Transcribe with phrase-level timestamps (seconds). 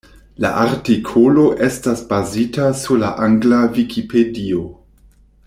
[0.43, 4.65] La artikolo estas bazita sur la angla Vikipedio.